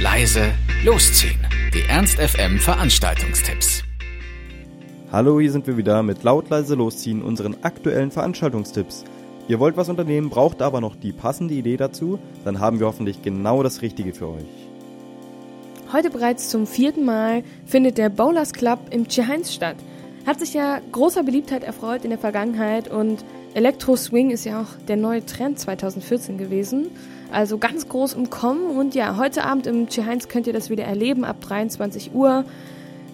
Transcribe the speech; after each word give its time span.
leise, 0.00 0.52
losziehen. 0.84 1.40
Die 1.74 1.82
Ernst 1.88 2.20
FM 2.20 2.60
Veranstaltungstipps. 2.60 3.82
Hallo, 5.10 5.40
hier 5.40 5.50
sind 5.50 5.66
wir 5.66 5.76
wieder 5.76 6.04
mit 6.04 6.22
laut 6.22 6.48
leise 6.50 6.76
losziehen 6.76 7.20
unseren 7.20 7.56
aktuellen 7.62 8.12
Veranstaltungstipps. 8.12 9.04
Ihr 9.48 9.58
wollt 9.58 9.76
was 9.76 9.88
unternehmen, 9.88 10.30
braucht 10.30 10.62
aber 10.62 10.80
noch 10.80 10.94
die 10.94 11.10
passende 11.10 11.54
Idee 11.54 11.76
dazu, 11.76 12.20
dann 12.44 12.60
haben 12.60 12.78
wir 12.78 12.86
hoffentlich 12.86 13.22
genau 13.22 13.64
das 13.64 13.82
Richtige 13.82 14.14
für 14.14 14.28
euch. 14.28 14.68
Heute 15.92 16.10
bereits 16.10 16.48
zum 16.48 16.68
vierten 16.68 17.04
Mal 17.04 17.42
findet 17.66 17.98
der 17.98 18.08
Bowlers 18.08 18.52
Club 18.52 18.78
im 18.90 19.08
Tscheheinz 19.08 19.52
statt. 19.52 19.76
Hat 20.26 20.38
sich 20.38 20.54
ja 20.54 20.80
großer 20.92 21.24
Beliebtheit 21.24 21.64
erfreut 21.64 22.04
in 22.04 22.10
der 22.10 22.20
Vergangenheit 22.20 22.88
und 22.88 23.24
Elektro 23.54 23.96
Swing 23.96 24.30
ist 24.30 24.44
ja 24.44 24.60
auch 24.60 24.86
der 24.86 24.96
neue 24.96 25.26
Trend 25.26 25.58
2014 25.58 26.38
gewesen. 26.38 26.86
Also 27.30 27.58
ganz 27.58 27.88
groß 27.88 28.14
im 28.14 28.30
Kommen 28.30 28.76
und 28.76 28.94
ja, 28.94 29.16
heute 29.16 29.44
Abend 29.44 29.66
im 29.66 29.88
Tscheheinz 29.88 30.28
könnt 30.28 30.46
ihr 30.46 30.52
das 30.52 30.70
wieder 30.70 30.84
erleben 30.84 31.24
ab 31.24 31.40
23 31.40 32.14
Uhr. 32.14 32.44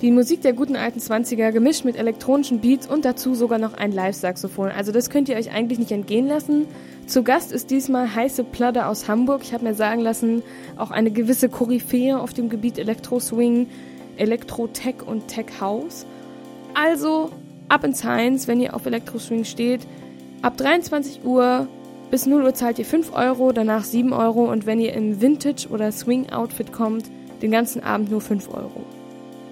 Die 0.00 0.12
Musik 0.12 0.42
der 0.42 0.52
guten 0.52 0.76
alten 0.76 1.00
20er 1.00 1.50
gemischt 1.50 1.84
mit 1.84 1.96
elektronischen 1.96 2.60
Beats 2.60 2.86
und 2.86 3.04
dazu 3.04 3.34
sogar 3.34 3.58
noch 3.58 3.74
ein 3.74 3.90
Live-Saxophon. 3.90 4.70
Also 4.70 4.92
das 4.92 5.10
könnt 5.10 5.28
ihr 5.28 5.36
euch 5.36 5.50
eigentlich 5.50 5.80
nicht 5.80 5.90
entgehen 5.90 6.28
lassen. 6.28 6.68
Zu 7.06 7.24
Gast 7.24 7.50
ist 7.50 7.70
diesmal 7.70 8.14
heiße 8.14 8.44
Plodder 8.44 8.88
aus 8.88 9.08
Hamburg. 9.08 9.40
Ich 9.42 9.52
habe 9.52 9.64
mir 9.64 9.74
sagen 9.74 10.00
lassen, 10.00 10.42
auch 10.76 10.92
eine 10.92 11.10
gewisse 11.10 11.48
Koryphäe 11.48 12.18
auf 12.18 12.32
dem 12.32 12.48
Gebiet 12.48 12.78
Elektro-Swing, 12.78 13.66
Elektro-Tech 14.16 15.04
und 15.04 15.26
Tech-House. 15.26 16.06
Also 16.74 17.30
ab 17.68 17.82
ins 17.82 18.04
Heinz, 18.04 18.46
wenn 18.46 18.60
ihr 18.60 18.74
auf 18.74 18.86
Elektro-Swing 18.86 19.44
steht. 19.44 19.80
Ab 20.42 20.56
23 20.56 21.24
Uhr 21.24 21.66
bis 22.10 22.26
0 22.26 22.42
Uhr 22.42 22.54
zahlt 22.54 22.78
ihr 22.78 22.84
5 22.84 23.12
Euro, 23.12 23.52
danach 23.52 23.84
7 23.84 24.12
Euro 24.12 24.50
und 24.50 24.66
wenn 24.66 24.80
ihr 24.80 24.94
im 24.94 25.20
Vintage- 25.20 25.68
oder 25.68 25.92
Swing-Outfit 25.92 26.72
kommt, 26.72 27.10
den 27.42 27.50
ganzen 27.50 27.82
Abend 27.82 28.10
nur 28.10 28.20
5 28.20 28.48
Euro. 28.48 28.84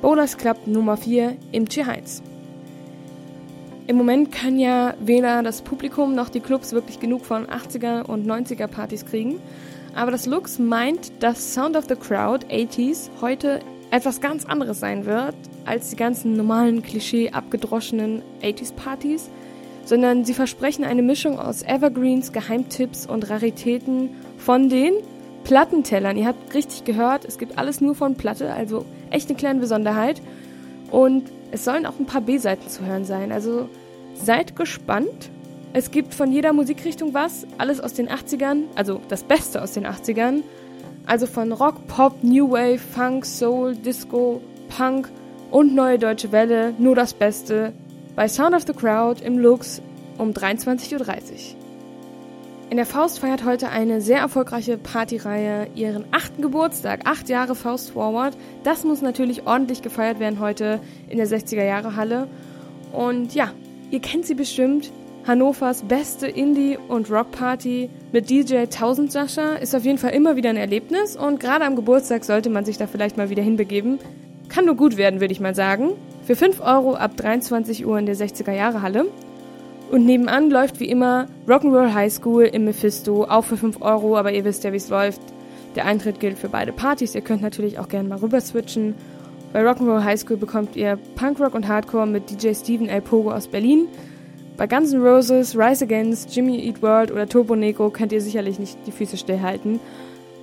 Bowlers 0.00 0.36
Club 0.36 0.66
Nummer 0.66 0.96
4 0.96 1.36
im 1.52 1.68
Tierheiz. 1.68 2.22
Im 3.86 3.96
Moment 3.96 4.32
kann 4.32 4.58
ja 4.58 4.94
weder 5.00 5.42
das 5.42 5.62
Publikum 5.62 6.14
noch 6.14 6.28
die 6.28 6.40
Clubs 6.40 6.72
wirklich 6.72 7.00
genug 7.00 7.24
von 7.24 7.46
80er 7.46 8.04
und 8.04 8.26
90er 8.26 8.66
Partys 8.66 9.04
kriegen, 9.04 9.40
aber 9.94 10.10
das 10.10 10.26
Lux 10.26 10.58
meint, 10.58 11.10
dass 11.22 11.54
Sound 11.54 11.76
of 11.76 11.86
the 11.88 11.96
Crowd 11.96 12.46
80s 12.46 13.10
heute 13.20 13.60
etwas 13.90 14.20
ganz 14.20 14.44
anderes 14.44 14.80
sein 14.80 15.06
wird 15.06 15.34
als 15.64 15.90
die 15.90 15.96
ganzen 15.96 16.34
normalen 16.34 16.82
Klischee 16.82 17.30
abgedroschenen 17.30 18.22
80s 18.42 18.74
Partys 18.74 19.30
sondern 19.88 20.26
sie 20.26 20.34
versprechen 20.34 20.84
eine 20.84 21.00
Mischung 21.00 21.38
aus 21.38 21.62
Evergreens, 21.62 22.32
Geheimtipps 22.32 23.06
und 23.06 23.30
Raritäten 23.30 24.10
von 24.36 24.68
den 24.68 24.92
Plattentellern. 25.44 26.18
Ihr 26.18 26.26
habt 26.26 26.52
richtig 26.52 26.84
gehört, 26.84 27.24
es 27.24 27.38
gibt 27.38 27.56
alles 27.56 27.80
nur 27.80 27.94
von 27.94 28.14
Platte, 28.14 28.52
also 28.52 28.84
echt 29.08 29.30
eine 29.30 29.38
kleine 29.38 29.60
Besonderheit. 29.60 30.20
Und 30.90 31.32
es 31.52 31.64
sollen 31.64 31.86
auch 31.86 31.98
ein 31.98 32.04
paar 32.04 32.20
B-Seiten 32.20 32.68
zu 32.68 32.84
hören 32.84 33.06
sein. 33.06 33.32
Also 33.32 33.70
seid 34.12 34.56
gespannt. 34.56 35.30
Es 35.72 35.90
gibt 35.90 36.12
von 36.12 36.32
jeder 36.32 36.52
Musikrichtung 36.52 37.14
was, 37.14 37.46
alles 37.56 37.80
aus 37.80 37.94
den 37.94 38.10
80ern, 38.10 38.64
also 38.74 39.00
das 39.08 39.22
Beste 39.22 39.62
aus 39.62 39.72
den 39.72 39.86
80ern. 39.86 40.42
Also 41.06 41.24
von 41.24 41.50
Rock, 41.50 41.86
Pop, 41.86 42.22
New 42.22 42.50
Wave, 42.50 42.78
Funk, 42.78 43.24
Soul, 43.24 43.74
Disco, 43.74 44.42
Punk 44.68 45.08
und 45.50 45.74
Neue 45.74 45.98
Deutsche 45.98 46.30
Welle, 46.30 46.74
nur 46.76 46.94
das 46.94 47.14
Beste 47.14 47.72
bei 48.18 48.26
Sound 48.26 48.52
of 48.52 48.64
the 48.66 48.72
Crowd 48.72 49.24
im 49.24 49.38
Lux 49.38 49.80
um 50.18 50.32
23.30 50.32 50.98
Uhr. 50.98 51.06
In 52.68 52.76
der 52.76 52.84
Faust 52.84 53.20
feiert 53.20 53.44
heute 53.44 53.68
eine 53.68 54.00
sehr 54.00 54.18
erfolgreiche 54.18 54.76
Partyreihe 54.76 55.68
ihren 55.76 56.04
achten 56.10 56.42
Geburtstag, 56.42 57.02
acht 57.04 57.28
Jahre 57.28 57.54
Faust 57.54 57.92
Forward. 57.92 58.36
Das 58.64 58.82
muss 58.82 59.02
natürlich 59.02 59.46
ordentlich 59.46 59.82
gefeiert 59.82 60.18
werden 60.18 60.40
heute 60.40 60.80
in 61.08 61.18
der 61.18 61.28
60er 61.28 61.62
Jahre 61.62 61.94
Halle. 61.94 62.26
Und 62.92 63.36
ja, 63.36 63.52
ihr 63.92 64.00
kennt 64.00 64.26
sie 64.26 64.34
bestimmt. 64.34 64.90
Hannovers 65.24 65.84
beste 65.84 66.26
Indie- 66.26 66.76
und 66.76 67.12
Rockparty 67.12 67.88
mit 68.10 68.30
DJ 68.30 68.56
1000 68.56 69.12
Sascha 69.12 69.54
ist 69.54 69.76
auf 69.76 69.84
jeden 69.84 69.98
Fall 69.98 70.10
immer 70.10 70.34
wieder 70.34 70.50
ein 70.50 70.56
Erlebnis 70.56 71.16
und 71.16 71.38
gerade 71.38 71.64
am 71.64 71.76
Geburtstag 71.76 72.24
sollte 72.24 72.50
man 72.50 72.64
sich 72.64 72.78
da 72.78 72.88
vielleicht 72.88 73.16
mal 73.16 73.30
wieder 73.30 73.44
hinbegeben. 73.44 74.00
Kann 74.48 74.64
nur 74.64 74.74
gut 74.74 74.96
werden, 74.96 75.20
würde 75.20 75.30
ich 75.30 75.38
mal 75.38 75.54
sagen. 75.54 75.92
Für 76.28 76.36
5 76.36 76.60
Euro 76.60 76.94
ab 76.94 77.16
23 77.16 77.86
Uhr 77.86 77.98
in 77.98 78.04
der 78.04 78.14
60er 78.14 78.52
Jahre 78.52 78.82
Halle. 78.82 79.06
Und 79.90 80.04
nebenan 80.04 80.50
läuft 80.50 80.78
wie 80.78 80.90
immer 80.90 81.26
Rock'n'Roll 81.46 81.94
High 81.94 82.12
School 82.12 82.42
im 82.42 82.66
Mephisto, 82.66 83.24
auch 83.24 83.46
für 83.46 83.56
5 83.56 83.80
Euro, 83.80 84.14
aber 84.14 84.30
ihr 84.30 84.44
wisst 84.44 84.62
ja, 84.62 84.72
wie 84.74 84.76
es 84.76 84.90
läuft. 84.90 85.22
Der 85.74 85.86
Eintritt 85.86 86.20
gilt 86.20 86.36
für 86.36 86.50
beide 86.50 86.72
Partys, 86.72 87.14
ihr 87.14 87.22
könnt 87.22 87.40
natürlich 87.40 87.78
auch 87.78 87.88
gerne 87.88 88.10
mal 88.10 88.18
rüber 88.18 88.42
switchen. 88.42 88.94
Bei 89.54 89.62
Rock'n'Roll 89.62 90.04
High 90.04 90.20
School 90.20 90.36
bekommt 90.36 90.76
ihr 90.76 90.98
Punkrock 91.16 91.54
und 91.54 91.66
Hardcore 91.66 92.06
mit 92.06 92.28
DJ 92.28 92.52
Steven 92.52 92.90
El 92.90 93.00
Pogo 93.00 93.32
aus 93.32 93.48
Berlin. 93.48 93.88
Bei 94.58 94.66
Guns 94.66 94.92
N' 94.92 95.00
Roses, 95.00 95.56
Rise 95.56 95.86
Against, 95.86 96.36
Jimmy 96.36 96.58
Eat 96.58 96.82
World 96.82 97.10
oder 97.10 97.26
Turbo 97.26 97.56
Neko 97.56 97.88
könnt 97.88 98.12
ihr 98.12 98.20
sicherlich 98.20 98.58
nicht 98.58 98.76
die 98.86 98.92
Füße 98.92 99.16
stillhalten. 99.16 99.80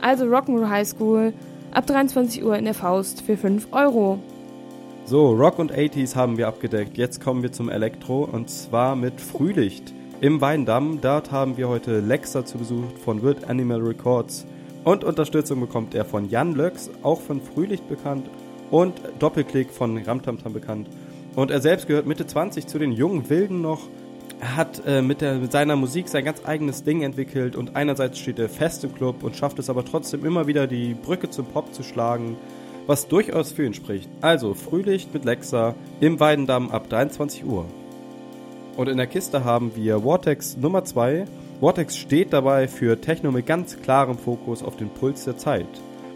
Also 0.00 0.24
Rock'n'Roll 0.24 0.70
High 0.70 0.88
School 0.88 1.34
ab 1.72 1.86
23 1.86 2.42
Uhr 2.42 2.56
in 2.56 2.64
der 2.64 2.72
Faust 2.72 3.20
für 3.20 3.36
5 3.36 3.68
Euro. 3.72 4.18
So, 5.06 5.32
Rock 5.32 5.58
und 5.58 5.70
80s 5.70 6.16
haben 6.16 6.38
wir 6.38 6.48
abgedeckt. 6.48 6.96
Jetzt 6.96 7.22
kommen 7.22 7.42
wir 7.42 7.52
zum 7.52 7.68
Elektro 7.68 8.24
und 8.24 8.48
zwar 8.48 8.96
mit 8.96 9.20
Frühlicht. 9.20 9.92
Im 10.22 10.40
Weindamm, 10.40 11.02
dort 11.02 11.30
haben 11.30 11.58
wir 11.58 11.68
heute 11.68 12.00
Lex 12.00 12.32
dazu 12.32 12.56
besucht 12.56 12.98
von 12.98 13.22
Wild 13.22 13.44
Animal 13.44 13.82
Records. 13.82 14.46
Und 14.82 15.04
Unterstützung 15.04 15.60
bekommt 15.60 15.94
er 15.94 16.06
von 16.06 16.30
Jan 16.30 16.54
Löx, 16.54 16.88
auch 17.02 17.20
von 17.20 17.42
Frühlicht 17.42 17.86
bekannt. 17.86 18.30
Und 18.70 18.94
Doppelklick 19.18 19.70
von 19.72 19.98
Ramtamtam 19.98 20.54
bekannt. 20.54 20.88
Und 21.36 21.50
er 21.50 21.60
selbst 21.60 21.86
gehört 21.86 22.06
Mitte 22.06 22.26
20 22.26 22.66
zu 22.66 22.78
den 22.78 22.90
jungen 22.90 23.28
Wilden 23.28 23.60
noch. 23.60 23.82
Er 24.40 24.56
hat 24.56 24.86
äh, 24.86 25.02
mit, 25.02 25.20
der, 25.20 25.34
mit 25.34 25.52
seiner 25.52 25.76
Musik 25.76 26.08
sein 26.08 26.24
ganz 26.24 26.46
eigenes 26.46 26.82
Ding 26.82 27.02
entwickelt 27.02 27.56
und 27.56 27.76
einerseits 27.76 28.18
steht 28.18 28.38
er 28.38 28.48
fest 28.48 28.84
im 28.84 28.94
Club 28.94 29.22
und 29.22 29.36
schafft 29.36 29.58
es 29.58 29.68
aber 29.68 29.84
trotzdem 29.84 30.24
immer 30.24 30.46
wieder 30.46 30.66
die 30.66 30.94
Brücke 30.94 31.28
zum 31.28 31.44
Pop 31.44 31.74
zu 31.74 31.82
schlagen 31.82 32.38
was 32.86 33.08
durchaus 33.08 33.52
für 33.52 33.64
ihn 33.64 33.74
spricht. 33.74 34.08
Also 34.20 34.54
Frühlicht 34.54 35.12
mit 35.14 35.24
Lexa 35.24 35.74
im 36.00 36.20
Weidendamm 36.20 36.70
ab 36.70 36.88
23 36.88 37.44
Uhr. 37.44 37.66
Und 38.76 38.88
in 38.88 38.96
der 38.96 39.06
Kiste 39.06 39.44
haben 39.44 39.72
wir 39.76 40.00
Vortex 40.00 40.56
Nummer 40.56 40.84
2. 40.84 41.26
Vortex 41.60 41.96
steht 41.96 42.32
dabei 42.32 42.66
für 42.66 43.00
Techno 43.00 43.30
mit 43.30 43.46
ganz 43.46 43.80
klarem 43.80 44.18
Fokus 44.18 44.62
auf 44.62 44.76
den 44.76 44.90
Puls 44.90 45.24
der 45.24 45.36
Zeit. 45.36 45.66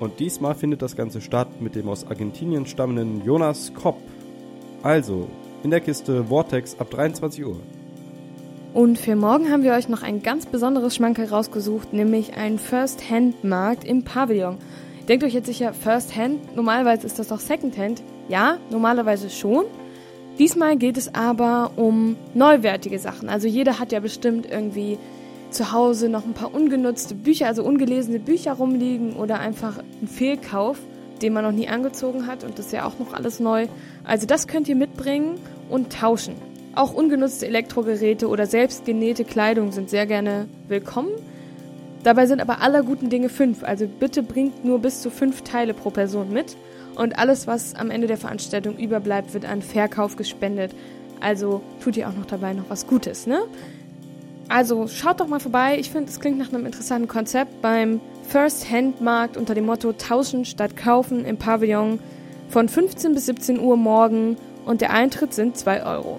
Und 0.00 0.20
diesmal 0.20 0.54
findet 0.54 0.82
das 0.82 0.96
Ganze 0.96 1.20
statt 1.20 1.60
mit 1.60 1.74
dem 1.74 1.88
aus 1.88 2.06
Argentinien 2.06 2.66
stammenden 2.66 3.24
Jonas 3.24 3.72
Kopp. 3.74 4.00
Also, 4.82 5.28
in 5.62 5.70
der 5.70 5.80
Kiste 5.80 6.24
Vortex 6.24 6.78
ab 6.78 6.90
23 6.90 7.44
Uhr. 7.44 7.60
Und 8.74 8.98
für 8.98 9.16
morgen 9.16 9.50
haben 9.50 9.62
wir 9.62 9.72
euch 9.72 9.88
noch 9.88 10.02
ein 10.02 10.22
ganz 10.22 10.46
besonderes 10.46 10.94
Schmankerl 10.94 11.26
rausgesucht, 11.26 11.92
nämlich 11.92 12.34
einen 12.34 12.58
First-Hand-Markt 12.58 13.84
im 13.84 14.04
Pavillon. 14.04 14.58
Denkt 15.08 15.24
euch 15.24 15.32
jetzt 15.32 15.46
sicher, 15.46 15.72
First 15.72 16.14
Hand, 16.16 16.54
normalerweise 16.54 17.06
ist 17.06 17.18
das 17.18 17.28
doch 17.28 17.40
Second 17.40 17.78
Hand. 17.78 18.02
Ja, 18.28 18.58
normalerweise 18.70 19.30
schon. 19.30 19.64
Diesmal 20.38 20.76
geht 20.76 20.98
es 20.98 21.14
aber 21.14 21.70
um 21.76 22.16
neuwertige 22.34 22.98
Sachen. 22.98 23.30
Also 23.30 23.48
jeder 23.48 23.78
hat 23.78 23.90
ja 23.90 24.00
bestimmt 24.00 24.44
irgendwie 24.44 24.98
zu 25.50 25.72
Hause 25.72 26.10
noch 26.10 26.26
ein 26.26 26.34
paar 26.34 26.54
ungenutzte 26.54 27.14
Bücher, 27.14 27.46
also 27.46 27.64
ungelesene 27.64 28.18
Bücher 28.18 28.52
rumliegen 28.52 29.14
oder 29.16 29.40
einfach 29.40 29.78
einen 29.78 30.08
Fehlkauf, 30.08 30.78
den 31.22 31.32
man 31.32 31.42
noch 31.42 31.52
nie 31.52 31.68
angezogen 31.68 32.26
hat 32.26 32.44
und 32.44 32.58
das 32.58 32.66
ist 32.66 32.72
ja 32.72 32.84
auch 32.84 32.98
noch 32.98 33.14
alles 33.14 33.40
neu. 33.40 33.66
Also 34.04 34.26
das 34.26 34.46
könnt 34.46 34.68
ihr 34.68 34.76
mitbringen 34.76 35.40
und 35.70 35.90
tauschen. 35.90 36.34
Auch 36.74 36.92
ungenutzte 36.92 37.46
Elektrogeräte 37.46 38.28
oder 38.28 38.44
selbstgenähte 38.44 39.24
Kleidung 39.24 39.72
sind 39.72 39.88
sehr 39.88 40.04
gerne 40.04 40.48
willkommen. 40.68 41.12
Dabei 42.04 42.26
sind 42.26 42.40
aber 42.40 42.60
aller 42.60 42.82
guten 42.82 43.10
Dinge 43.10 43.28
fünf, 43.28 43.64
also 43.64 43.86
bitte 43.86 44.22
bringt 44.22 44.64
nur 44.64 44.78
bis 44.78 45.02
zu 45.02 45.10
fünf 45.10 45.42
Teile 45.42 45.74
pro 45.74 45.90
Person 45.90 46.32
mit 46.32 46.56
und 46.94 47.18
alles, 47.18 47.46
was 47.46 47.74
am 47.74 47.90
Ende 47.90 48.06
der 48.06 48.16
Veranstaltung 48.16 48.76
überbleibt, 48.76 49.34
wird 49.34 49.44
an 49.44 49.62
Verkauf 49.62 50.16
gespendet. 50.16 50.72
Also 51.20 51.62
tut 51.82 51.96
ihr 51.96 52.08
auch 52.08 52.14
noch 52.14 52.26
dabei 52.26 52.52
noch 52.52 52.68
was 52.68 52.86
Gutes, 52.86 53.26
ne? 53.26 53.40
Also 54.48 54.86
schaut 54.88 55.20
doch 55.20 55.28
mal 55.28 55.40
vorbei. 55.40 55.76
Ich 55.78 55.90
finde, 55.90 56.08
es 56.08 56.20
klingt 56.20 56.38
nach 56.38 56.52
einem 56.52 56.64
interessanten 56.64 57.06
Konzept 57.06 57.60
beim 57.60 58.00
First 58.22 58.70
Hand 58.70 59.00
Markt 59.00 59.36
unter 59.36 59.54
dem 59.54 59.66
Motto 59.66 59.92
Tauschen 59.92 60.44
statt 60.44 60.76
Kaufen 60.76 61.24
im 61.24 61.36
Pavillon 61.36 61.98
von 62.48 62.68
15 62.68 63.14
bis 63.14 63.26
17 63.26 63.60
Uhr 63.60 63.76
morgen 63.76 64.36
und 64.64 64.80
der 64.80 64.92
Eintritt 64.92 65.34
sind 65.34 65.56
2 65.56 65.84
Euro. 65.84 66.18